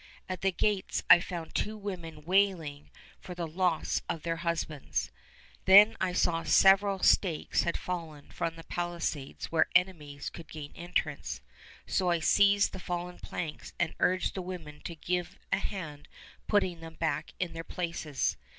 At 0.27 0.41
the 0.41 0.51
gates 0.51 1.03
I 1.11 1.19
found 1.19 1.53
two 1.53 1.77
women 1.77 2.25
wailing 2.25 2.89
for 3.19 3.35
the 3.35 3.45
loss 3.45 4.01
of 4.09 4.23
their 4.23 4.37
husbands. 4.37 5.11
Then 5.65 5.95
I 6.01 6.11
saw 6.11 6.41
several 6.41 7.03
stakes 7.03 7.61
had 7.61 7.77
fallen 7.77 8.31
from 8.31 8.55
the 8.55 8.63
palisades 8.63 9.51
where 9.51 9.69
enemies 9.75 10.31
could 10.31 10.47
gain 10.47 10.71
entrance; 10.75 11.39
so 11.85 12.09
I 12.09 12.19
seized 12.19 12.73
the 12.73 12.79
fallen 12.79 13.19
planks 13.19 13.73
and 13.79 13.93
urged 13.99 14.33
the 14.33 14.41
women 14.41 14.81
to 14.85 14.95
give 14.95 15.37
a 15.53 15.59
hand 15.59 16.07
putting 16.47 16.79
them 16.79 16.95
back 16.95 17.33
in 17.39 17.53
their 17.53 17.63
places. 17.63 18.37